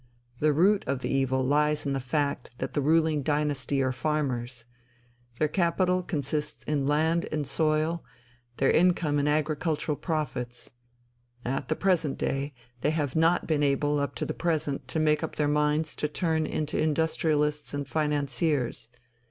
The 0.39 0.51
root 0.51 0.83
of 0.87 1.01
the 1.01 1.11
evil 1.11 1.43
lies 1.45 1.85
in 1.85 1.93
the 1.93 1.99
fact 1.99 2.57
that 2.57 2.73
the 2.73 2.81
ruling 2.81 3.21
dynasty 3.21 3.83
are 3.83 3.91
farmers; 3.91 4.65
their 5.37 5.47
capital 5.47 6.01
consists 6.01 6.63
in 6.63 6.87
land 6.87 7.27
and 7.31 7.45
soil, 7.45 8.03
their 8.57 8.71
income 8.71 9.19
in 9.19 9.27
agricultural 9.27 9.95
profits. 9.95 10.71
At 11.45 11.67
the 11.67 11.75
present 11.75 12.17
day.... 12.17 12.55
They 12.81 12.89
have 12.89 13.15
not 13.15 13.45
been 13.45 13.61
able 13.61 13.99
up 13.99 14.15
to 14.15 14.25
the 14.25 14.33
present 14.33 14.87
to 14.87 14.97
make 14.99 15.21
up 15.21 15.35
their 15.35 15.47
minds 15.47 15.95
to 15.97 16.07
turn 16.07 16.47
into 16.47 16.81
industrialists 16.81 17.71
and 17.71 17.87
financiers. 17.87 18.89